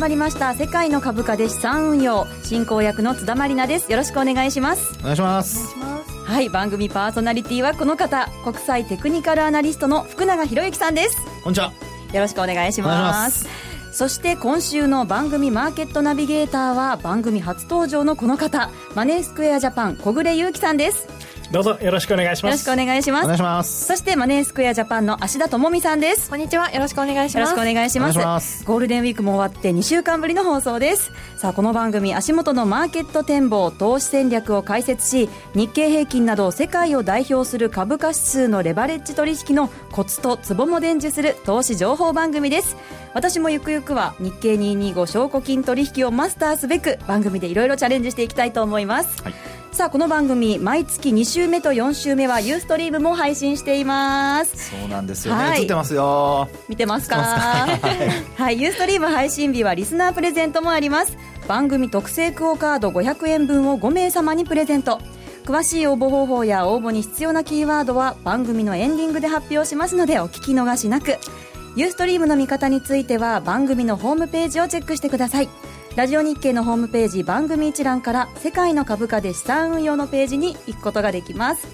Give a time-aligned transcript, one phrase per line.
[0.00, 0.54] 始まりました。
[0.54, 3.92] 世界の株価で資産運用進行役の津田まりなです。
[3.92, 4.98] よろしくお願いします。
[5.00, 5.76] お願いします。
[6.24, 6.48] はい。
[6.48, 8.26] 番組パーソナリティはこの方。
[8.42, 11.18] 国際テクニカルアナリストの福永博之さんです。
[11.44, 11.74] こんにちは。
[12.14, 13.46] よろしくお願いします。
[13.92, 18.70] そして今週の番組マーケットナビゲーターは番組初登場のこの方。
[18.94, 21.08] マネースクエアジャパン小暮優樹さんです
[21.50, 22.68] どうぞよろしくお願いします。
[22.68, 23.24] よろしくお願いします。
[23.24, 23.86] お願いします。
[23.86, 26.30] そしてマネースクエアジャパンの芦田智美さんです。
[26.30, 26.70] こんにちは。
[26.70, 27.50] よろしくお願いします。
[27.50, 28.64] よろしくお願いします。
[28.64, 31.10] ゴールデンウィークも終わって2週間ぶりの放送です。
[31.36, 42.76] さあこの番組足元のマーケット展望投資戦略を解説し日経平均など世界を代表する株価指数のレバレッジ取引のコツとツボも伝授する投資情報番組です。
[43.12, 54.70] 私もゆくゆくは日経225証拠金取引をマスターすべく番組でいろいろチャレンジしていきたいと思います、はいさあこの番組毎月2週目と4週目はユーストリームも配信しています。
[54.70, 56.48] そうなんですよね、はい、映ってますよ。
[56.68, 57.16] 見てますか？
[57.16, 61.16] はい、ユーストリーム配信日はリスナープレゼントもあります。
[61.48, 65.00] 番組特製クオカード500円分を5名様にプレゼント。
[65.44, 71.16] 詳しい応募方法や応募に必要なキーワードは番組のエンディングで発表しますのでお聞き逃しなく。
[71.76, 75.48] ユーストリームの見方については番組のホームページをチェックしてください
[76.00, 81.68] ラジオ日経のホームページ番組一覧から世界の株価で資産運用のページに行くことができます。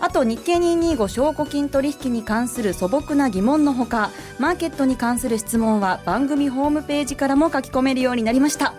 [0.00, 8.74] あと日経225証拠金取引に関する素朴な疑問のほかマーケットに関する質問は番組ホームページからも書き込めるようになりました。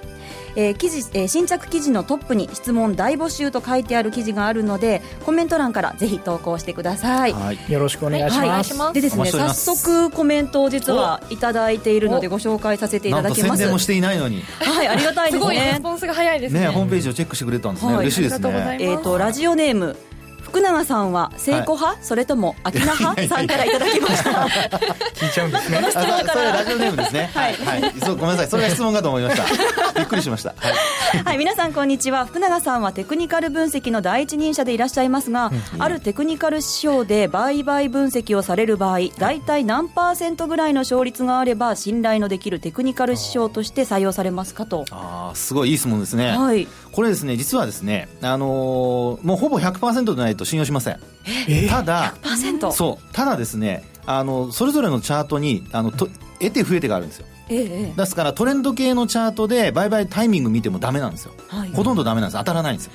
[0.56, 13.58] えー、記事、えー、新着記事のトップに質問大募集と書いてある記事があるのでコメント欄からぜひ投稿してください、はい、よろしくお願いします、はい、でですね早速コメントを実はいただいているのでご紹介させていただきます。
[13.58, 14.44] 宣伝もしていないのに。
[14.60, 15.40] はいありがたいですね。
[15.40, 16.62] すごいレスポンスが早いですね。
[16.62, 18.78] ねホームページをチェックしてくれたんですね、はい、嬉しいですね。
[18.80, 19.96] えっ、ー、とラジオネーム
[20.56, 23.28] 福永さんは成功派、はい、それとも秋菜派？
[23.28, 24.30] さんからいただきました。
[25.14, 25.80] 聞いちゃうんですね。
[25.92, 27.30] それラジオネームですね。
[27.36, 28.48] はい、はい、そうごめんなさい。
[28.48, 29.44] それが質問かと思いました。
[30.00, 30.54] びっくりしました。
[30.56, 30.56] は
[31.14, 32.26] い、はい、皆さんこんにちは。
[32.26, 44.86] 福永さんはテクニカル分析の第一人者でいらっしゃいますが、うん、あるテクニカル指標で売買分析をされる場合大体何パーセントぐらいの勝率があれば信頼のできるテクニカル指標として採用されますかと。
[44.90, 46.38] ああすごいいい質問ですね。
[46.38, 46.66] はい
[46.96, 51.00] これですね実はですねあのー、もうほぼ100%でないと信用しません、
[51.50, 51.68] え？
[51.68, 56.08] ー、ただ100%そうただですねあのそれぞれのチャートにあのと
[56.40, 57.26] 得て増えてがあるんですよ。
[57.50, 62.40] ええ、ですからトレンド系のチャートで売買タイミング見てもダメなんですよ、はい、ほとんどダメなんです。
[62.40, 62.92] 当たらないんですよ、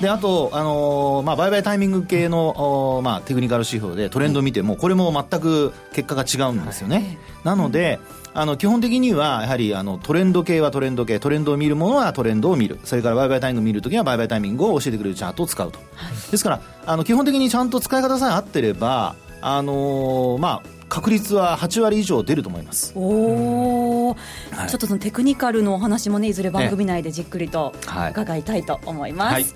[0.00, 8.00] であと、あのー、まあ、売買タイミング系の、まあ、テクニカル指標でトレンド見てもこれも全く結果が違うんですよね、はい、なので、
[8.32, 12.78] あの基本的にはやはりあのトレンド系はトレンド系トレンドを見るものはトレンドを見る。
[12.84, 22.92] それから売買タイミングを見るときは売買タイミングを教えてくれるチャートを使うと、はい、ですからあの基本的にちゃんと使い方さえ合ってればあのー、まあ確率は8割以上出ると思います。
[22.96, 24.16] おお、
[24.50, 27.72] はい、ちょっとそのテクニカルのお話もねいずれ番組内でじっくりと
[28.10, 29.46] 伺いたいと思います、はい、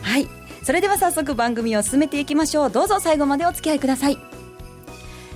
[0.00, 0.28] はい、
[0.62, 2.70] それでは早速番組を進めていきましょう。
[2.70, 4.18] どうぞ最後までお付き合いください。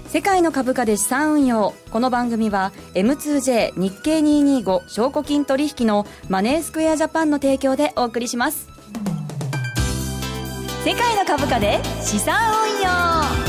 [0.07, 1.75] 世界の株価で資産運用。
[1.91, 8.69] この番組は M2J 日経225証拠金取引のマネースクエアジャパンの提供でお送りします。
[10.85, 13.48] 世界の株価で資産運用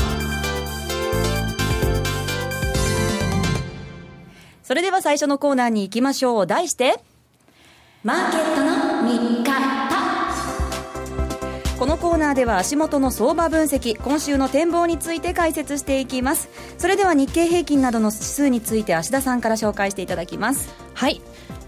[4.70, 6.46] それでは最初のコーナーに行きましょう。
[6.46, 7.00] 題して
[8.04, 9.52] マーケットの見方。
[11.76, 16.50] このコーナーでは足元の相場分析今週の展望について解説していきます。
[16.78, 20.72] それでは日経平均などの指数について芦田さんから紹介していただきます。
[20.94, 21.20] はい。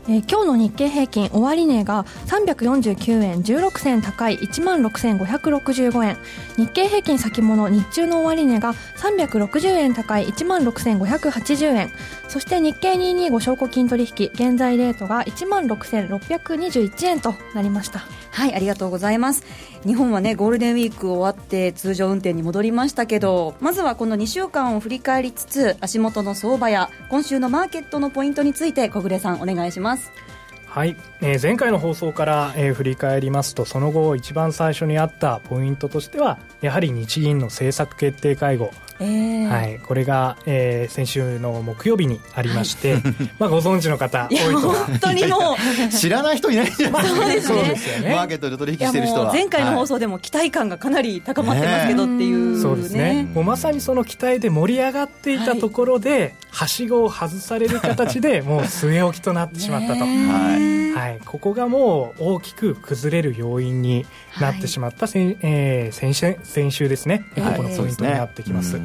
[0.08, 6.16] えー、今日の日経平均終値が349円16銭高い1万6565円
[6.56, 11.90] 日経平均先物日中の終値が360円高い1万6580円
[12.28, 18.00] そして日経225証拠金取引現在レートが1万6621円となりました。
[18.30, 19.44] はいありがとうございます。
[19.86, 29.91] 日本はねゴールデンウィーク終わって通常運転に戻りましたけどまずはこの2週間を振り返りつつ足元の相場や今週のマーケットのポイントについて小暮さんお願いします。
[30.66, 38.70] はい、えー、前回の放送から、えー、振り返りますとその後一番最初にあったポイントとしてはやはり日銀の政策決定会合。
[39.02, 43.02] えー、はい、これが、えー、先週の木曜日にありまして、はい、
[43.38, 45.62] まあご存知の方多いと本当にもう。
[45.90, 47.00] 知らない人いないじゃな
[47.30, 48.14] いですか、そうですね。
[48.14, 49.32] マーケットで取引してる人は。
[49.32, 53.28] 前回の放送でも期待感がかなり高まってますけどっていう、ね、そうですね。
[53.34, 60.82] もうまさにその期待で盛り上がっていたところで、はい、はしごを外される形で もう据え置きとなってしまったと、はい。
[60.92, 64.06] はい、ここがもう大きく崩れる要因に
[64.40, 68.80] なってしまった、はい、えー、先週先週ですね、ここのポイントになってきます。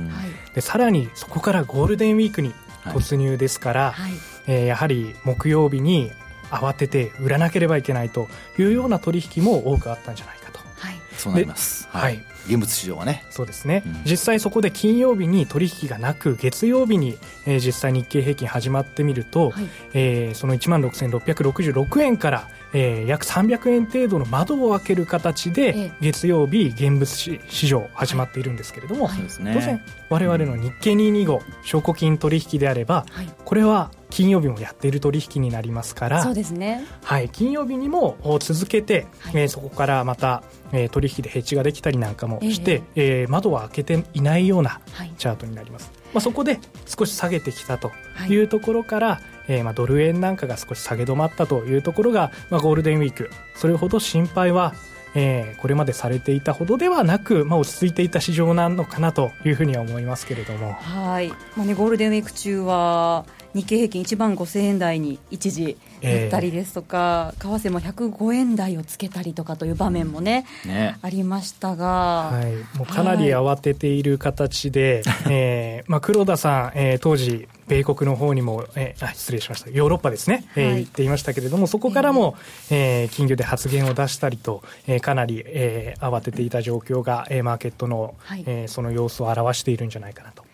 [0.54, 2.54] でさらにそこからゴールデンウィークに
[2.86, 4.12] 突入ですから、はい、
[4.48, 6.12] えー、やはり木曜日に
[6.50, 8.28] 慌てて売らなければいけないと
[8.58, 10.60] いうような取引も多くあったんじゃないかと。
[10.60, 11.88] はい、そうなります。
[11.92, 13.26] はい、現物市場はね。
[13.30, 44.80] そうですね、うん、実際そこで金曜日に取引がなく月曜日に、えー、実際日経平均始まってみると、はい、えー、その1万6666円からえー、約300円程度の窓を開ける形で、月曜日現物市場始まっているんですけれども、はい、当然我々の日経225証拠金取引であれば、はい、これは金曜日もやっている取引になりますからそうですね、はい、金曜日にも続けて、はい、えー、そこからまた、えー、取引でヘッジができたりなんかもして、えー、えー、窓は開けていないような
[45.18, 47.92] チャートになります、まあ、そこで少し下げてきたと
[48.30, 53.30] いうところから、えー、まあドル円なんかが少し下げ止まったというところが、まあ、ゴールデンウィーク。
[53.56, 54.74] それほど心配は
[55.16, 60.74] えー、これまでされていたほどではなく、まあ、落ち着いていた市場なのかなというふうには思いますけれども。
[60.74, 70.98] はい、まあね、ゴールデンウィーク中は日経平均1万5000円台に一時行ったりですとか、えー、為替も105円台をつけたりとかという場面もね、ね。
[71.02, 71.86] ありましたが、
[72.32, 82.36] はい、もうかなり慌てている形で、はい、えー、まあ、黒田さん、えー、当時、米国の方にも、えー、あ失礼しました、ヨーロッパですね、えー、行っていましたけれども、そこからも、
[82.70, 90.47] えー、金融で発言を出したりと、えー、かなり、えー、慌てていた状況が、えー、マーケットの、はい、えー、その様子を表しているんじゃないかなと。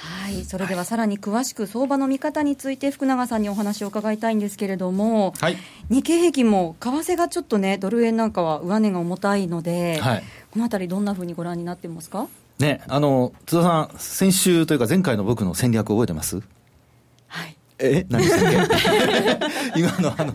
[0.00, 0.44] はい。
[0.44, 5.56] それではさらに詳しく相場の見方について福永さんにお話を伺いたいんですけれども、はい、
[5.90, 12.28] 日経平均も為替がちょっとねドル円なんかは上値が重たいので、はい、このあたりどんなふうにご覧になってますか？
[12.58, 16.36] ねあの津田さん先週というか前回の僕の戦略覚えてます？
[16.36, 16.44] はい
[17.82, 18.68] え何でしたっ
[19.74, 19.78] け？
[19.80, 20.34] 今のあの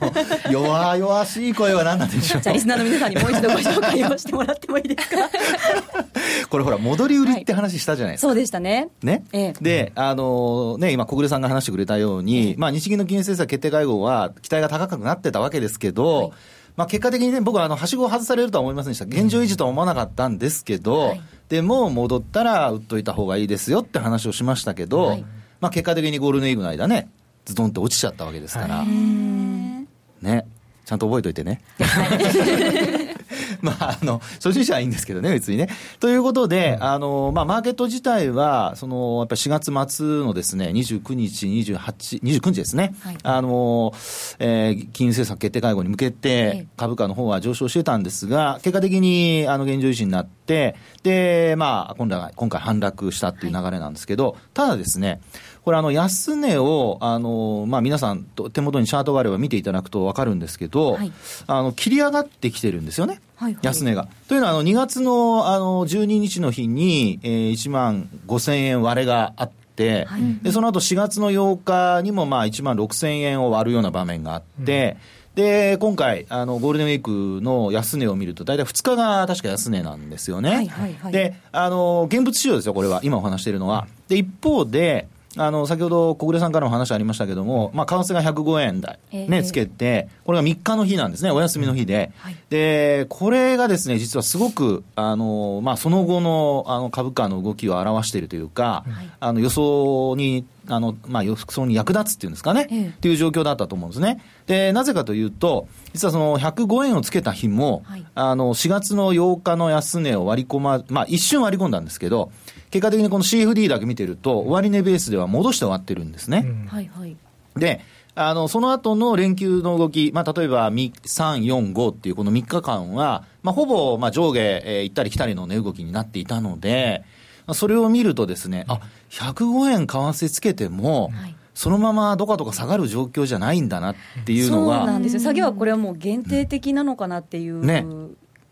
[0.52, 2.42] 弱々しい声は何なんでしょう？
[2.42, 5.18] じゃあリスナーの皆さんにもう一度ご紹介をしてもらってもいいですか？
[6.50, 8.90] これほら戻り売りって話したじゃないですか、はい、そうでしたね。
[9.04, 16.32] ね、ええ、であのね今小暮さんが話してくれたように、ええ、まあ日銀の金融政策決定会合は期待が高くなってたわけですけど、はい。
[16.76, 19.06] まあ、結果的にね、僕はあの、はしごを外されるとは思いませんでした。
[19.06, 25.24] 現状維持とは思わなかったんですけど、はい、でも戻ったら売っといた方がいいですよって話をしましたけど、はい、
[25.62, 27.08] まあ、結果的にゴールデンウィークの間ね、
[27.46, 30.48] ズドンって落ちちゃったわけですから、ね、
[30.86, 31.62] ちゃんと覚えといてね。
[33.62, 35.70] まあ、あの、初心者はいいんですけどね、別にね。
[36.00, 43.94] ということで、あの、まあ、マーケット自体は、その、やっぱり4月末のですね、29日、28、29日ですね、はい、あの、
[44.40, 55.22] えー、金融政策決定会合に向けて、株価の方は上昇してたんですが、結果的に、あの、現状維持になって、で、まあ、今度は、今回反落したっていう流れなんですけど、はい、ただですね、
[55.66, 58.24] これ、あの、安値を、あの、まあ、皆さん、
[58.54, 61.12] 手元にチャートがあれば見ていただくと分かるんですけど、はい、
[61.48, 63.20] あの、切り上がってきてるんですよね。
[63.36, 64.08] はいはい、安値が。
[64.28, 74.98] というのは、あの、2月の、あの、12日の日に、えー、1万5000円割れがあって、はい、で、その後4月の8日にも、まあ、1万6000円を割るような場面があって、
[75.36, 80.50] うん、で、今回、あの、ゴールデンウィークの安値を見ると、大体2日が確か安値なんですよね。
[80.52, 83.02] はいはいはい、で、あの、現物市場ですよ、これは。
[83.04, 83.88] 今お話しているのは。
[84.08, 85.08] で、一方で、
[85.38, 102.88] あの先ほど小暮さんからも話ありましたけれども、まあ、為替が105円台、ね、つけて、これが3日の日なんですね、お休みの日で、はい、でこれがですね実はすごくあの、まあ、その後のあの株価の動きを表しているというか、はい、あの予想にあの、まあ、予想に役立つっていうんですかね、ええ。
[102.88, 104.22] っていう状況だったと思うんですね。
[104.48, 112.32] で、なぜかというと、実はその105円をつけた日も、はい、あの、4月の8日の安値を割り込ま、まあ、一瞬割り込んだんですけど、
[112.76, 116.46] 結果的にこの CFD だけ見てると、終値ベースでは戻して終わってるんですね。
[116.68, 117.16] はいはい。
[117.56, 117.80] で、
[118.16, 127.06] あの、その後の連休の動き、まあ、例えば、3、4、5っていうこの3日間は、まあ、ほぼ、まあ、上下、えー、行ったり来たりの値動きになっていたので、
[127.54, 134.80] それを見るとですね、あ、105円為替つけても、はいそのままどかどか下がる状況じゃないんだなっていうのが。
[134.80, 135.22] そうなんですよ。
[135.22, 137.66] 下げはこれはもう限定的なのかなっていう。
[137.66, 137.86] ね。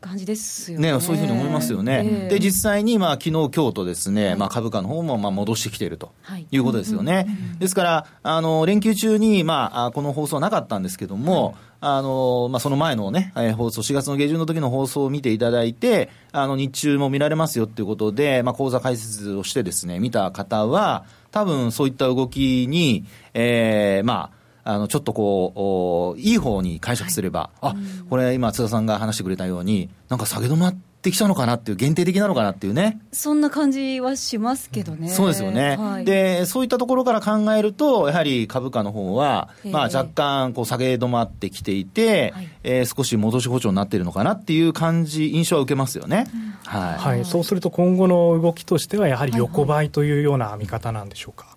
[0.04, 0.92] 感じですよね。
[0.92, 2.04] ねそういうふうに思いますよね。
[2.06, 6.12] えー、で、実際に、まあ、昨日、今日とですね、はい、まあ、株価の方も、まあ、戻してきていると
[6.52, 7.28] いうことですよね。
[7.60, 11.56] ですから、あの、連休中に、まあ、この放送はなかったんですけども、はい
[11.86, 27.76] あの、まあ、その前のね、えー、放送、4月の下旬の時の放送を見ていただいて、あの、日中も見られますよっていうことで、まあ、講座解説をしてですね、見た方は、多分そういった動きに、えー、まあ、あの、ちょっとこう、いい方に解釈すれば、はい、あ、
[28.10, 33.02] これ今津田さんが話してくれたように、なんか下げ止まってきたのかなっていう、限定的なのかなっていうね。
[33.12, 35.10] そんな感じはしますけどね。
[35.10, 35.76] そうですよね。
[35.76, 46.28] はい、で、そういったところから考えると、やはり株価の方は、まあ若干こう下げ止まってきていて、はい、えー、少し戻し補調になっているのかなっていう感じ、印象は受けますよね。
[46.34, 47.26] うん、はい、はい。
[47.26, 51.53] そうすると今後の動きとしては、やはり横ばいというような見方なんでしょうか。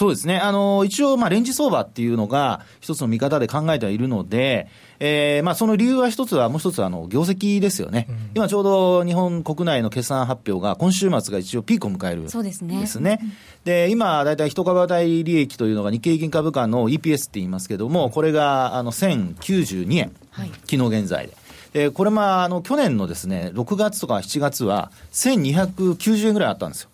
[0.00, 0.38] そうですね。
[0.38, 4.66] あの、一応、まあ、レンジ相場っていうのが、一つの見方で考えてはいるので、
[4.98, 8.06] えー、まあ、その理由は一つは、もう一つは、あの、業績ですよね。
[8.08, 12.30] うん、今ちょうど日本国内の決算発表が、今週末が一応ピークを迎える。
[12.30, 12.80] そうですね。
[12.80, 13.20] ですね。
[13.64, 20.12] で、今、だいたい一株当たり利益というのが日経平均株価の EPS って言いますけども、これが、あの、1092円。
[20.30, 21.34] はい、昨日現在で。
[21.74, 26.89] で、これも、あの、去年のですね、6月とか7月は、1290円ぐらいあったんですよ。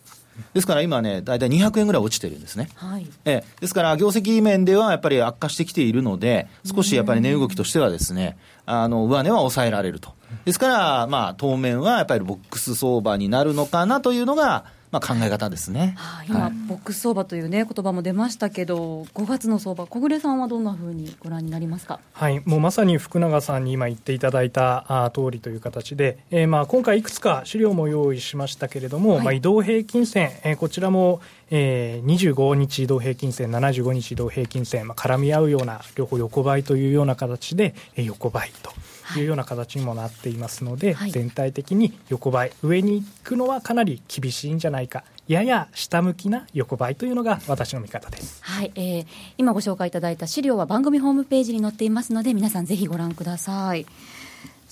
[0.54, 2.68] ですから今ね、大体200円ぐらい落ちてるんですね。
[2.74, 10.14] はい、えですから、業績面ではやっぱり悪化してきているので、少しやっぱり値動きとしてはですね、あの上値は抑えられると。
[10.44, 38.72] ですから、まあ、当面はやっぱりボックス相場になるのかなというのが、まあ、考え方ですね、はあ、今、はい、ボックス相場というね言葉も出ましたけど、5月の相場、小暮さんはどんなふうにご覧になりますか、はい、もうまさに福永さんに今言っていただいたあ通りという形で、えー、まあ今回、いくつか資料も用意しましたけれども、はい、まあ、移動平均線、えー、こちらも、えー、25日移動平均線、75日移動平均線、まあ、絡み合うような、両方横ばいというような形で、えー、横ばいと。
[39.16, 45.04] いうような形にもなっていますので、はい、全体的に横ばい上に行くのはかなり厳しいんじゃないか。
[45.28, 48.70] やや下向きな横ばいというのが私の見方です、はい。
[48.76, 49.06] えー、
[49.38, 53.86] 今ご紹介いただいた資料は番組ホームページに載っていますので皆さんぜひご覧ください。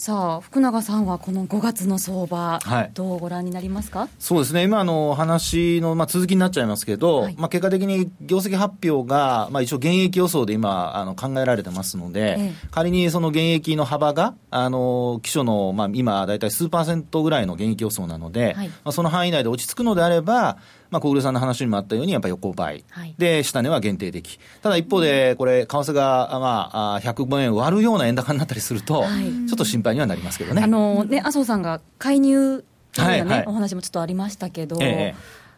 [0.04, 4.10] さあ福永さんはこの5月の相場、はい、どうご覧になりますか？
[4.18, 20.58] そうですね、今の話の、まあ、続きになっちゃいますけど、はい、まあ、結果的に業績発表が、まあ、一応、減益予想で今あの考えられてますので、ええ、仮にその減益の幅が、あの基礎の、まあ、今、大体数パーセントぐらいの減益予想なので、はい、まあ、その範囲内で落ち着くのであれば、
[20.94, 30.62] まあ、小暮さんの話にもあったように、やっぱり横ばい、はい、で、下値は限定的、ただ一方で、これ、為替が、まあ、105円割るような円高になったりすると、はい、ちょっと心配にはなりますけどね。
[30.62, 32.64] あのね、麻生さんが介入
[33.02, 35.14] ね、はいはい、お話もちょっとありましたけど、ええ、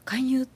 [0.06, 0.46] 介入っ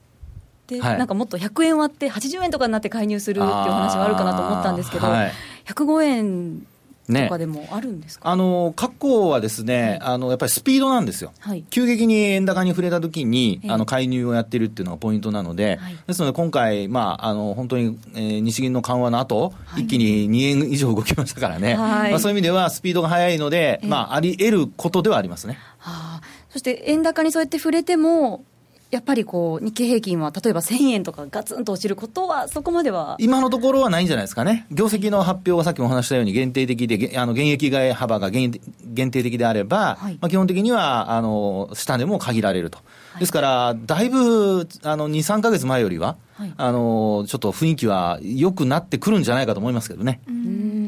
[0.66, 5.32] て、なんかもっと100円割って80円とかになって介入するっていう話はあるかなと思ったんですけど、はい、
[5.66, 6.66] 105円
[7.12, 25.58] とかでもあるんですか、ね、あの過去はですね、はい、あのやっぱりスピードなんですよ、はい、急激に円高に触れたときに、あの介入をやってるっていうのがポイントなので、はい、ですので今回、まあ、あの本当に、えー、日銀の緩和の後、一気に2円以上動きましたからね、まあ、そういう意味ではスピードが速いので、まあ、あり得ることではありますね。
[25.78, 28.44] はあ、そして円高にそうやって触れても、
[28.90, 42.78] やっぱりこう日経平均は例えば1000円とかガツンと落ちることは、そこまでは今のところはないんじゃないですかね、業績の発表はさっきもお話したように、限定的で、あの現役外幅が限定的であれば、はい、まあ、基本的にはあの下値も限られると、
[43.12, 50.20] はい、ですから、だいぶあの2、3か月前よりは、はい、あの、ちょっと雰囲気は良くなってくるんじゃないかと思いますけどね。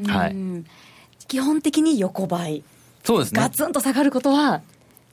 [0.09, 0.37] はい、
[1.29, 2.65] 基本的に横ばい、
[3.05, 4.61] そうですね、ガツンと下がることは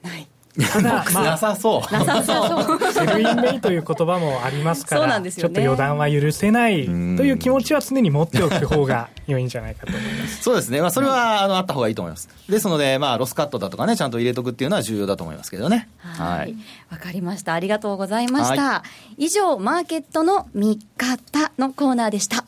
[0.02, 0.28] ない。
[0.66, 1.94] ただ、 まあ、なさそう。
[1.94, 2.94] なさそう。
[2.94, 10.42] Sell in May という言葉もありますから、そうなんですよ、ね、ちょっと予断は許せないという気持ちは常に持っておく方が良いんじゃないかと思います。
[10.44, 10.82] そうですね。
[10.82, 12.30] まあ、それは、あの、あった方がいいと思います。
[12.48, 15.90] ですので、まあ、ロスカットだとかね、ちゃんと入れとくっていうのは重要だと思いますけどね。
[16.00, 16.56] はい。
[16.92, 17.54] わかりました。
[17.54, 18.84] ありがとうございました。
[19.18, 22.46] 以上、マーケットの見方のコーナーでした。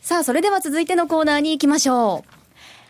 [0.00, 2.42] さあ、それでは続いてのコーナーに行きましょう。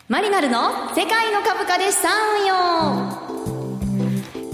[0.09, 2.11] マリナルの世界の株価で資産
[2.41, 2.47] 運
[3.27, 3.32] 用。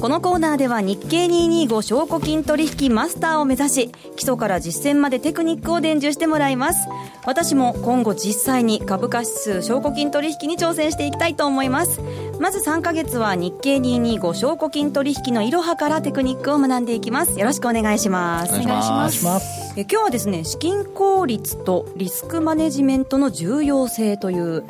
[0.00, 6.88] このコーナーでは日経225証拠金取引マスターを目指し基礎から実践までテクニックを伝授してもらいます。
[7.26, 12.00] 私も今後実際に株価指数証拠金取引に挑戦していきたいと思います。
[12.38, 17.36] まず3ヶ月は日経225証拠金取引のいろはからテクニックを学んでいきます。
[17.36, 18.54] よろしくお願いします。
[18.54, 19.74] お願いします。
[19.76, 24.64] え今日はですね資金効率とリスクマネジメントの重要性という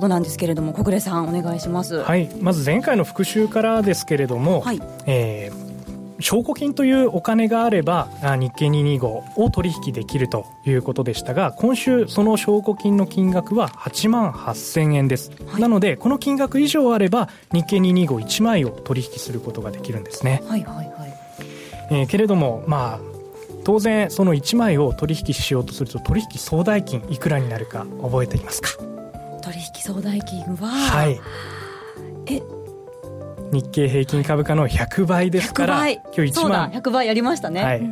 [0.00, 2.02] ことなんですけれども小暮さんお願いします。
[2.02, 2.28] はい。
[2.40, 4.80] まず前回の復習からですけれども、はい。
[5.06, 5.70] えー
[6.20, 20.42] 証拠金というお金があれば日経225を取引できるということでしたが今週その証拠金の金額は8万8000円です、はい、なのでこの金額以上あれば日経2251枚を取引することができるんですね。
[20.46, 21.14] はいはいはい。
[21.90, 23.00] えー、けれどもまあ
[23.64, 28.89] 当然その1枚を取引しようとすると取引総代金いくらになるか覚えていますか？
[29.40, 31.20] 取引総代金は、はい、
[32.26, 32.42] え？
[33.52, 36.70] 日経平均株価の100倍ですから今日1万。
[36.70, 37.82] 100倍やりましたね、はい、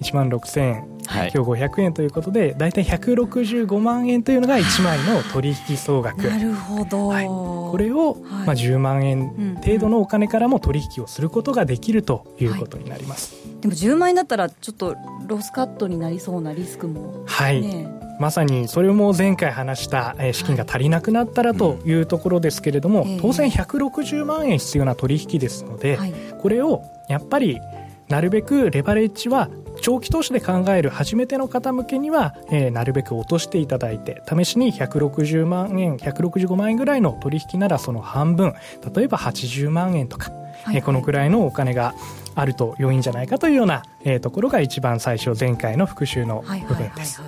[0.00, 6.28] 1万6000円はい、今日500円ということで大体165万円というのが1枚の取引総額。
[6.28, 14.96] なるほど、はい、これを、まあ、10万円程度のお金からも取引をすることができるということになります、はい、でも10万円だったらちょっと
[15.26, 18.06] ロスカットになりそうなリスクも、ね、はい。
[18.18, 25.98] まさにそれも前回話した資金が足りなくなったらというところですけれども、当然160万円必要な取引ですので、
[26.40, 27.60] これをやっぱり
[28.08, 38.54] なるべくレバレッジは長期投資で考える初めての方向けには、えー、なるべく落としていただいて試しに160万円165万円ぐらいの取引ならその半分
[38.94, 40.30] 例えば80万円とか、
[40.64, 41.94] はい、えー、このくらいのお金が
[42.34, 47.22] あると良いんじゃないかというような、えー、ところが一番最初前回の復習の部分です。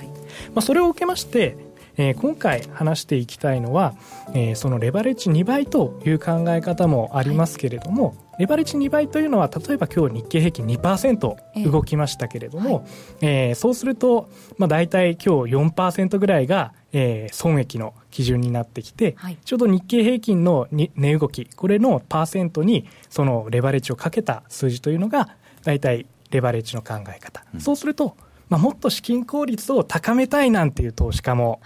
[0.55, 1.57] まあ、それを受けまして
[1.99, 3.95] えー、今回話していきたいのは、
[4.33, 12.87] えー、そのレバレッジ2倍という考え方もありますけれども、はい、レバレッジ2倍というのは例えば今日日経平均2%動きましたけれども、
[13.21, 25.31] えーはい、えー、そうすると、まあ、大体今日4%ぐらいが、えー、損益の基準になってきて、はい、ちょうど日経平均の値動きこれのパーセントにそのレバレッジをかけた数字というのが
[25.65, 28.17] 大体レバレッジの考え方、うん、そうすると
[28.49, 31.61] まあ、もっと資金効率を高めたいなんていう投資家も、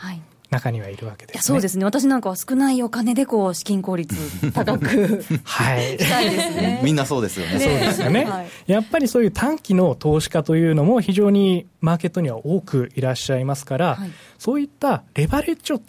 [0.52, 1.84] 中にはいるわけです、ね、そうですね。
[1.84, 4.14] 私なんかは少ないお金でこう資金効率
[4.52, 5.98] 高く はい。
[5.98, 6.80] したいですね。
[6.84, 7.58] みんなそうですよね。
[7.58, 15.80] そうですよね、はい、やっぱりそういう短期の投資家というのも非常にマーケットには多くいらっしゃいますから、はい、そういったレバレッジを、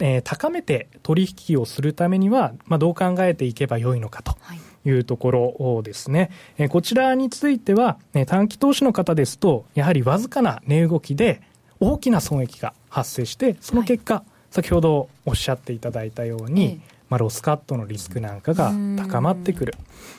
[0.00, 4.36] えー、高めて取引をするためには、まあ、どう考えていけばよいのかと。
[4.40, 6.30] はいいうところですね。
[6.58, 11.42] えこちらについては、短期投資の方ですと、やはりわずかな値動きで
[11.80, 16.78] 大きな損益が発生して、その結果、はい、先ほどおっしゃっていただいたように、ええ、
[17.10, 19.74] まあ、ロスカットのリスクなんかが高まってくる。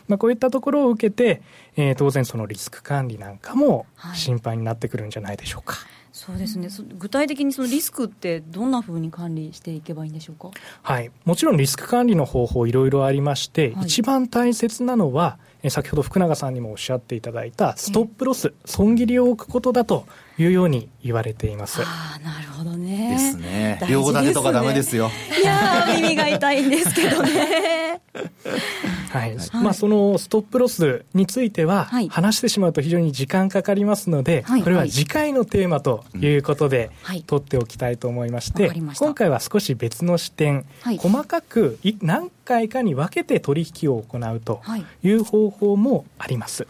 [0.08, 1.42] まあ、こういったところを受けて、
[1.76, 5.76] えー、当然そのリスク管理なんかも心配になってくるんじゃないでしょうか。
[5.76, 10.52] はいそうですね、具体的にそのリスクってどんなふうに管理していけばいいんでしょうか、
[10.84, 20.06] はい、もちろんリスク管理の方法いろいろありまして、はい、一番大切なのは先ほど福永さんにもおっしゃっていただいたストップロス、損切りを置くことだと
[20.42, 21.82] いうように言われています。
[21.84, 23.12] あなるほどね。
[23.12, 23.80] ですね。
[23.88, 25.12] 両立てとかダメですよ。
[25.40, 28.02] いや耳が痛いんですけどね。
[29.10, 29.36] はい。
[29.54, 36.92] まあ、そのストップロスについては、話してしまうと非常に時間かかりますので、これは次回のテーマということで、
[37.28, 40.66] 取っておきたいと思いまして、今回は少し別の視点、
[40.98, 44.62] 細かく何回かに分けて取引を行うと
[45.04, 45.12] い。
[45.12, 46.68] う方法もあります。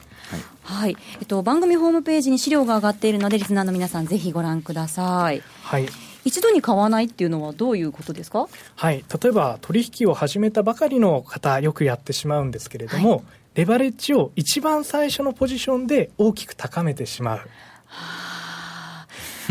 [0.63, 5.41] はい、えっと、番組ホームページに資料が上がっているのでリスナーの皆さんぜひご覧ください。
[5.63, 5.87] はい。
[6.23, 8.47] 一度に買わないっていうのはどういうことですか？
[8.75, 9.03] はい。
[9.21, 13.21] 例えば取引を始めたばかりの方よくやってしまうんですけれども、はい、
[13.55, 17.37] レバレッジを一番最初のポジションで大きく高めてしまう。
[17.37, 17.45] は
[17.87, 18.30] あ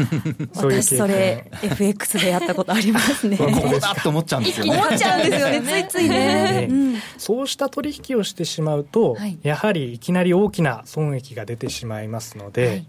[0.55, 3.37] 私それ FX でやったことありますね。
[3.39, 4.73] こうだって思っちゃうんですよね。
[4.73, 6.69] 思っちゃうんですよね、 ついついね。
[6.71, 12.87] うん、そうした取引をしてしまうと、はい、やはりいきなり大きな損益が出てしまいますので、はい、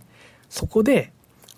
[0.50, 1.12] そこで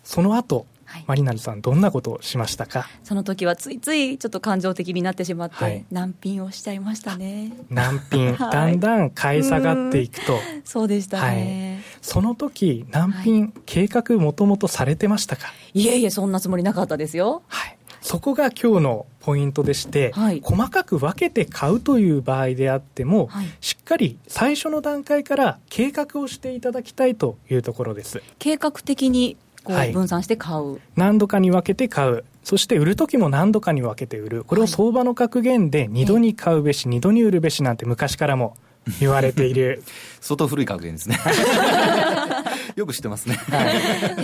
[0.04, 2.88] その後はい、マリナルさん、どんなことをしましたか？
[3.04, 7.52] その時はついついちょっと感情的になってしまって、はい、難品をしちゃいましたね。
[7.72, 10.38] 難品、 はい、だんだん買い下がっていくと。
[10.64, 11.82] そうでしたね。
[12.04, 15.48] その時、難品、計画もともとされてましたか？
[15.74, 17.42] いえいえ、そんなつもりなかったですよ。
[17.48, 17.78] はい。
[18.02, 28.22] そこが今日のポイントでして、はい、細かく分けて買うという場合であっても、はい、しっかり最初の段階から計画をしていただきたいというところです。
[28.40, 32.26] 計画的にこう分散して買う、はい、何度かに分けて買う。
[32.44, 34.44] そして売る時も何度かに分けて売る。
[34.44, 38.58] これを相場の格言で2度に買うべし、2度に売るべしなんて昔からも
[39.00, 39.82] 言われている。
[40.20, 41.18] 相当古い格言ですね
[42.76, 43.36] よく知ってますね。
[43.36, 43.72] は
[44.22, 44.24] い、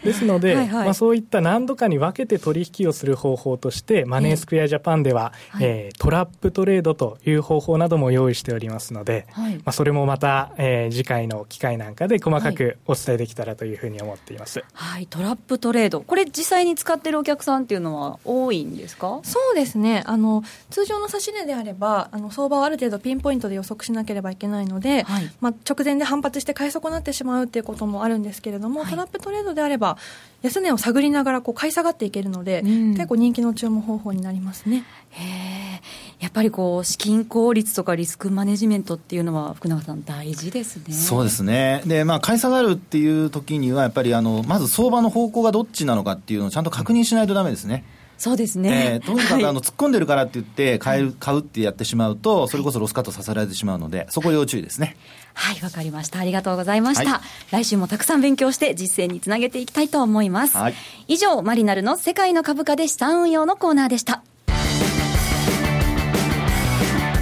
[0.04, 14.62] ですので、はいはい、まあ、そういった何度かに分けて取引をする方法として、マネースクエアジャパンでは、えー、トラップトレードという方法なども用意しておりますので、はい、まあ、それもまた、えー、次回の機会なんかで細かくお伝えできたらというふうに思っています。
[14.72, 16.00] はい、トラップトレード。
[16.00, 19.20] これ実際に使ってるお客さんっていうのは多いんですか？
[19.22, 20.02] そうですね。
[20.06, 29.96] あの、通常の指し値であれば、あの、相場をある程度ピンポイントで予測しなければいけないので、はい、まあ、直前で反発して買い損なってしまうっていうこともあるんですけれども、はい、トラップトレードであれば
[30.42, 34.84] 安値を探りながらこう買い下がっていけるので、うん、結構人気の注文方法になりますね。
[35.10, 35.80] へ
[36.20, 40.94] やっぱりこう資金効率とかリスクマネジメントっていうのは福永さん大事ですね。
[40.94, 41.82] そうですね。
[41.86, 47.84] でまあ買い下がるっていう時にはやっぱりあのまず相場の方向がどっちなのかっていうのをちゃんと確認しないとだめですね。
[48.18, 54.96] そうですね、えー、 とにかくあの突っ込んでるからって言って買う、買うってやってしまうと、それこそロスカットさせられてしまうので、そこ要注意ですね。
[55.34, 56.18] はいわかりました。
[56.18, 57.20] ありがとうございました、はい、
[57.52, 60.74] 来週もたくさん勉強して実践につなげていきたいと思います、はい、
[61.08, 64.22] 以上マリナルの世界の株価で資産運用のコーナーでした。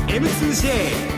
[0.06, 1.13] M2J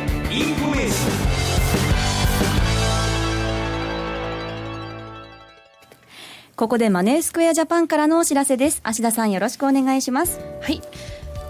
[6.56, 8.80] ここでマネースクエアジャパンからのお知らせです。
[8.82, 10.40] 芦田さんよろしくお願いします。
[10.62, 10.80] はい。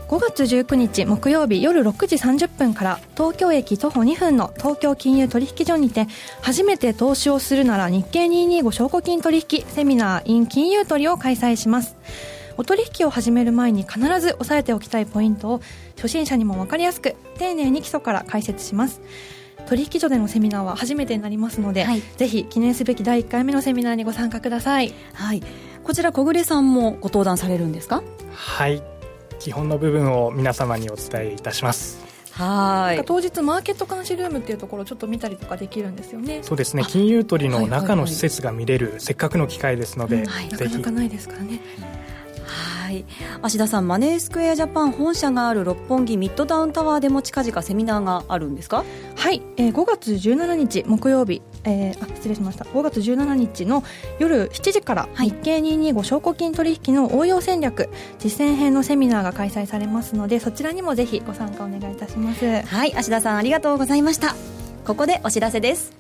[0.09, 6.09] 5月19日木曜日夜6時30分から東京駅徒歩2分の東京金融取引所にて
[6.43, 11.97] 初めて投資をするなら日経225証拠金取引セミナー in 金融取を開催します
[12.57, 15.61] お取引を始める前に必ず押さえておきたいポイントを
[15.97, 19.01] 初心者にも分かりやすく丁寧に基礎から解説します
[19.67, 25.43] 取引所でのセミナーは初めてになりますので、はい、ぜひ記念すべき第1回目のセミナーにご参加ください、はい、
[25.85, 28.03] こちら小暮さんもご登壇されるんですか？
[28.33, 28.83] はい。
[29.39, 32.05] 基本の部分を皆様にお伝えいたします。
[32.33, 33.03] はい。
[33.05, 36.41] 当日マーケット監視ルームっていうところちょっと見たりとかできるんですよね。
[36.43, 36.85] そうですね。
[36.87, 41.61] 金融取りの中の施設が見れる、せっかくの機会ですので、はい、なかなかないですからね、
[42.47, 43.05] はい。
[43.43, 48.85] 芦田さんマネースクエアジャパン本社がある六本木ミッドタウンタワーでも近々セミナーがあるんですか？
[49.17, 52.65] はい、えー、5月17日木曜日、えー、あ失礼しました。
[52.65, 53.83] 5月17日の
[54.19, 62.63] 夜7時から日経225証拠金取引の応用戦略実践編のセミナーが開催されますのでそちらにもぜひご参加お願いいたします。
[62.63, 62.95] はい。
[62.95, 64.37] 芦田さんありがとうございました。
[64.87, 65.93] ここでお知らせです。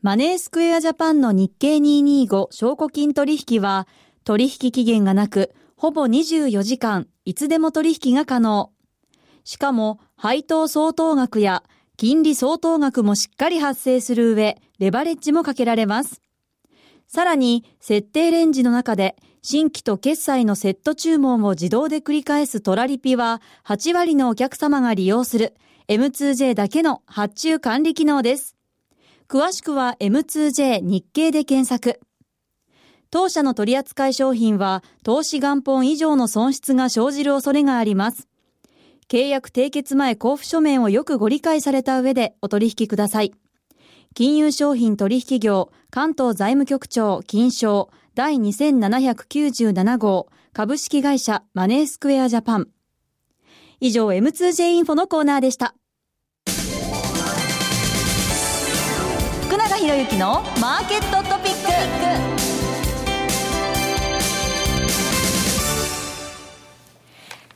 [0.00, 3.88] マネースクエアジャパンの日経225証拠金取引は
[4.28, 8.72] 取引期限がなく、ほぼ24時間、いつでも取引が可能。
[9.42, 11.62] しかも、配当相当額や
[11.96, 16.20] 金利相当額もしっかり発生する上、レバレッジもかけられます。
[17.06, 25.54] さらに、設定レンジの中で、新規と決済のセット注文を自動で繰り返すトラリピは、8割のお客様が利用する
[25.88, 28.56] M2J だけの発注管理機能です。
[29.26, 31.98] 詳しくは M2J 日経で検索。
[33.10, 38.28] 当社の取扱い商品は投資元本以上の損失が生じる恐れがあります。
[39.08, 43.32] 契約締結前交付書面をよくご理解された上でお取引ください。
[44.14, 52.68] 金融商品取引業関東財務局長金賞第2797号株式会社マネースクエアジャパン。
[53.80, 55.74] 以上 M2J インフォのコーナーでした。
[59.46, 62.47] 福永博之のマーケットトピック。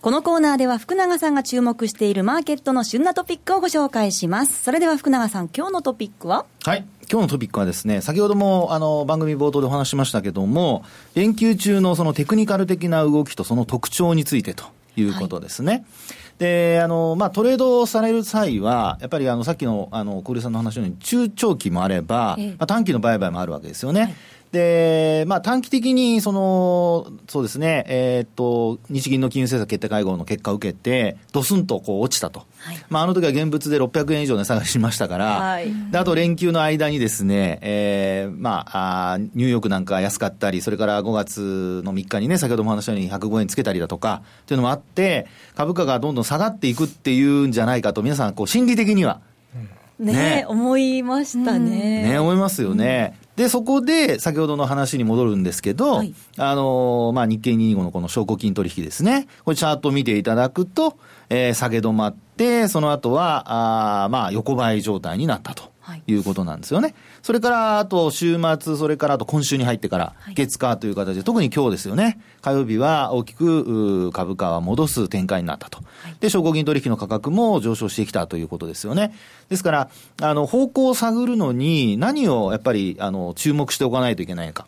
[0.02, 4.64] このコーナーでは福永さんが注目しているマーケットの旬なトピックをご紹介します。
[4.64, 6.44] それでは福永さん、今日のトピックは？
[6.64, 6.84] はい。
[7.08, 10.84] 今日のトピックはですね、先ほどもあの番組冒頭でお話しましたけども、
[11.14, 14.64] 連休中のそのテクニカル的な動きとその特徴についてと
[14.96, 15.72] いうことですね。
[15.72, 15.84] はい
[16.38, 24.00] で、あの、まあ、トレードされる際は、やっぱりあの、さっきの、あの、小暮さんの話のように、中長期もあれば、まあ、短期の売買もあるわけですよね。
[24.00, 24.14] はい
[24.52, 32.40] で、まあ、短期的に、その、そうですね、えー、っと、日銀の金融政策決定会合の結果を受けて、ドスンとこう落ちたと。
[32.58, 49.22] はい、まあ、あの時は現物で600円以上値下がりしましたから、はい、であと連休の間にですね、えー、まああ、ニューヨークなんか安かったり、それから5月の3日にね、先ほども話したように105円つけたりだとか、というのもあって、株価がどんどん下がっていくっていうんじゃないかと、皆さん、こう、心理的には、
[49.98, 52.02] ね、ね、思いましたね。
[52.02, 53.18] ね、思いますよね。
[53.37, 59.27] で、そこで、先ほどの話に戻るんですけど、はい、あの、まあ、日経225のこの証拠金取引ですね。
[59.45, 60.99] これチャート見ていただくと、
[61.31, 65.71] えー、下げ止まって、その後は、あまあ、横ばい状態になったと。
[66.07, 66.95] いうことなんですよね。
[67.23, 72.21] それから、あと週末、それからあと今週に入ってから、月火という形で、特に今日ですよね。
[72.40, 75.81] 火曜日は大きく株価は戻す展開になったと。
[76.21, 79.14] で、証拠金取引の価格も上昇してきたということですよね。
[79.49, 79.90] ですから、
[80.21, 84.66] あの、方向を探るのに何をやっぱり、あの、注目しておかないといけないか。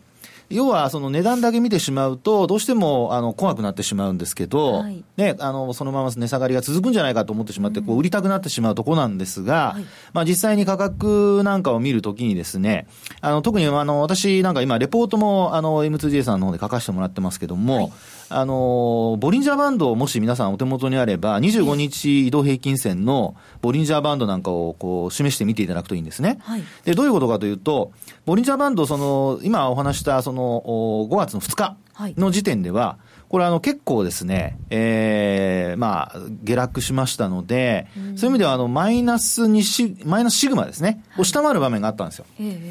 [0.49, 12.87] 要はその値段だけ見てしまうと、どうしてもあの怖くなってしまうんですけど、はい、ね、あのそのまま値下がりが続くんじゃないかと思ってしまって、こう売りたくなってしまうところなんですが、はい、まあ、実際に価格なんかを見るときにですね、
[13.21, 17.91] あの特にあの私なんか今、レポートもあの M2J さんの方で書かせてもらってますけども、はい
[18.29, 26.37] あの、ボリンジャーバンドをもし皆さんお手元にあれば、25日移動平均線のボリンジャーバンドなんかをこう示してみていただくといいんですね。
[26.41, 27.91] はい、で、どういうことかというと、
[28.25, 30.63] ボリンジャーバンド、その、今お話したその
[31.09, 31.77] 5月の2日
[32.17, 32.97] の時点では、
[33.29, 42.25] これあの結構ですね、えー、まあ、下落しましたので、そういう意味ではあのマイナス2シ、マイナスシグマですね、を下回る場面があったんですよ。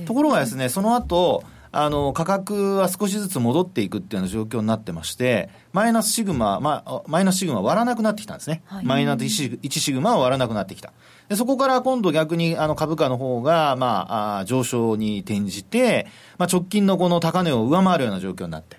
[0.07, 1.43] ところがですね、その後、
[1.77, 8.63] あの、価格は少しずつ戻っていくっていうような状況になってまして、マイナスシグマ、まあ、マイナスシグマ割らなくなってきたんですね。
[8.67, 10.93] はい、マイナス 1, 1シグマは割らなくなってきた。
[11.29, 16.07] でそこから今度逆にあの株価の方が、まあ、あ上昇に転じて、
[16.39, 18.77] まあ、直近のこの高値を上回るような状況になって。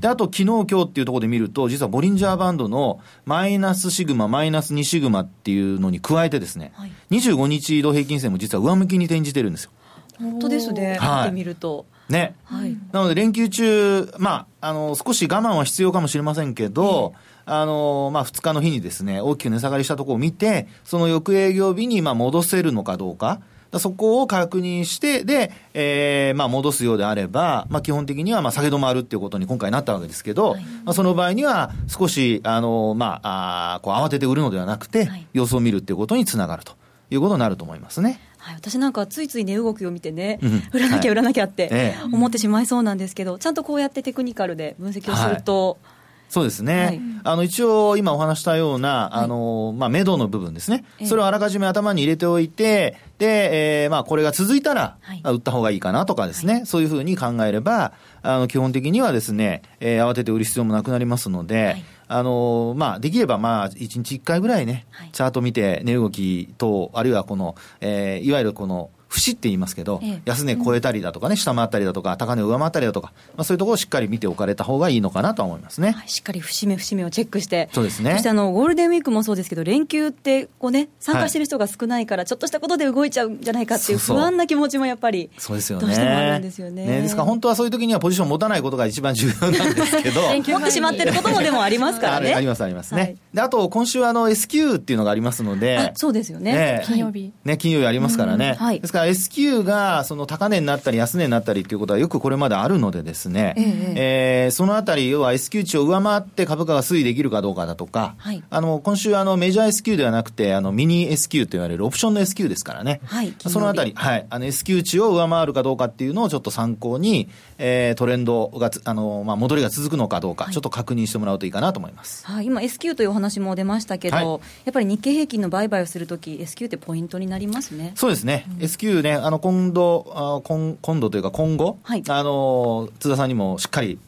[0.00, 9.70] で、あと昨日今日っていうところで見ると、実はボリンジャーバンドのマイナスシグマ、マイナス2シグマっていうのに加えてですね、はい、25日移動平均線も実は上向きに転じてるんですよ。
[10.18, 10.96] 本当ですね。
[10.98, 11.84] はい、見てみると。
[12.08, 12.34] ね。
[12.44, 12.76] はい。
[12.92, 23.40] なので連休中、まあ、あの、少し我慢は必要かもしれませんけど、あの、まあ、2日の日にですね、大きく値下がりしたところを見て、その翌営業日に、まあ、戻せるのかどうか。
[23.78, 36.76] そこを確認して、で、えー、まあ戻すようであれば、まあ基本的にはまあ下げ止まるっていうことに今回なったわけですけど、はい、まあその場合には少し、あの、まあ、あこう慌てて売るのではなくて、様子を見るっていうことにつながると
[37.10, 38.20] いうことになると思いますね。
[38.38, 40.38] はい、私なんかついつい値動きを見てね、
[40.72, 45.98] 売らなきゃ売らなきゃって思ってしまいそうなんですけど、ちゃんとこうやってテクニカルで分析をすると、はい。
[46.28, 78.12] そうですね、はい、あの一応、今お話したような、あのまあ、目処の部分ですね、それをあらかじめ頭に入れておいて、で、えーまあ、これが続いたら、はい、売った方がいいかなとかですね、はい、そういうふうに考えれば、あの基本的にはですね、えー、慌てて売る必要もなくなりますので、はいあのまあ、できれば、まあ、1日1回ぐらいね、チャート見て、値動きと、あるいはこの、えー、いわゆるこの、節って言いますけど、ええ、安値超えたりだとかね、下回ったりだとか、高値を上回ったりだとか、まあ、そういうところをしっかり見ておかれた方がいいのかなと思いますね、はい、しっかり節目節目をチェックして、そうですね。
[78.12, 86.86] そしてあのゴールデンウィークもそうですけど、連休ってこう、ね、参加してる人が少ないから、ちょっとしたことで動いちゃうんじゃないかっていう不安な気持ちもやっぱり、そうですよね、どうしてもあるんですよね。
[86.86, 92.34] ねですから、本当はそういう時にはポジション持たないことが一番重要なんですけど、 持ってしまってることもでもありますからね。
[92.38, 93.00] ありますありますね。
[93.00, 96.82] はい、であと、今週あの S q っていうのがありますので、そうですよね、ね。
[96.86, 97.32] 金曜日。
[97.44, 98.56] ね、金曜日ありますからね。
[98.58, 114.44] はい、ですから S q がその高値になったり安値になったりということはよくこれまであるのでですね、えええー、そのあたり、要は S q 値を上回って株価が推移できるかどうかだとか、はい、あの今週あのメジャー S q ではなくてあのミニ S q と言われるオプションの S q ですからね、はい、そのあたり、はい、あの
[114.44, 127.92] S q 値を上回るかどうかっていうのをちょっと参考に、えー、トレンドがあの、まあ、戻りが続くのかどうか、はい、ちょっと確認してもらうといいかなと思います、はい、今 S q というお話も出ましたけど、やっぱり日経平均の売買をするとき S q ってポイントになりますね。
[127.94, 133.98] そうですね、うん、S q ねあの今度あ今今度というか今後、はい、あの津田さんにもしっかり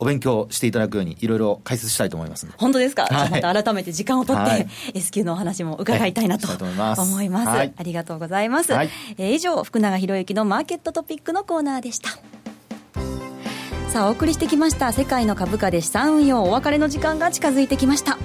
[0.00, 7.02] お勉強していただくようにいろいろ解説したいと思います本当ですか、はい、また改めて時間を取って、はい、S q のお話も伺いたいなと、はい、思います。
[7.02, 12.10] 思います、はい、ありがとうございます、はい、えー、以上福永博之のマーケットトピックのコーナーでした。
[13.90, 18.18] さあお送りしてきました世界の株価で資産運用お別れの時間が近づいてきました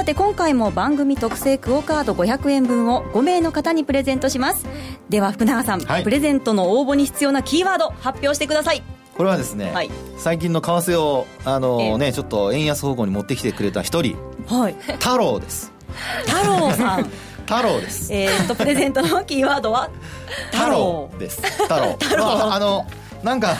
[0.00, 4.64] さて今回も番組特製クオカード500円分を5名の方にプレゼントします。
[5.10, 8.82] では福永さん、はい、プレゼントの応募に必要なキーワード発表してください。
[9.14, 15.70] これはですね、はい、最近の為替をあのね、ちょっと円安方向に持ってきてくれた一人、はい、太郎です。
[16.24, 17.10] 太郎さん。
[17.44, 18.10] 太郎です。
[18.10, 19.90] えっとプレゼントのキーワードは？
[20.50, 21.42] 太郎です。
[21.42, 21.98] 太郎。
[22.00, 22.24] 太郎。
[22.24, 22.86] まあ、あの
[23.22, 23.56] なんか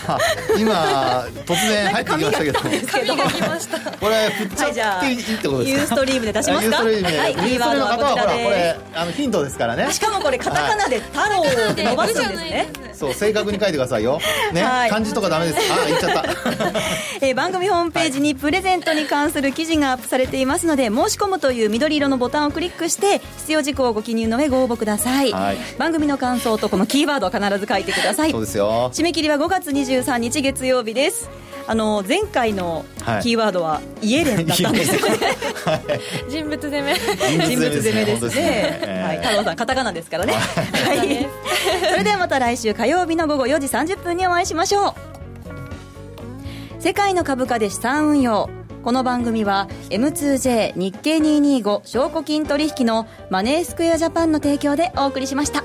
[0.59, 2.61] 今突然入ってきましたけど。
[2.61, 3.79] 紙が来ました。
[3.93, 6.83] これ振っちゃっていいってことですか、ユーストリームで出しますか？
[6.83, 9.93] ユーストリームで、はい、キーワードはこちらでこれあのヒントですからね。
[9.93, 12.69] しかもこれカタカナで太郎で伸ばすんですね。
[12.95, 14.21] そう正確に書いてくださいよ。
[14.53, 15.73] ね、はい、漢字とかダメです。
[15.73, 16.25] あ言っちゃった、
[17.27, 28.33] えー、番組ホームページにプレゼントに関する記事がアップされていますので申し込むという緑色のボタンをクリックして必要事項をご記入の上ご応募ください、はい、番組の感想とこのキーワードを必ず書いてください。
[28.33, 28.91] そうですよ。
[28.93, 31.29] 締め切りは5月23日日月曜日です。
[31.67, 32.85] あの前回の
[33.23, 35.17] キーワードはイエレンだったんですよね、
[35.65, 36.95] はい、人物攻め。
[37.47, 41.29] 人物攻めですね、はい、太郎さんカタカナですからね、はい、
[41.91, 44.95] それではまた来週火曜日の午後4時30分にお会いしましょう。
[46.81, 48.49] 世界の株価で資産運用。
[48.83, 55.63] この番組は M2J 日経225証拠金取引のマネースクエアジャパンの提供でお送りしました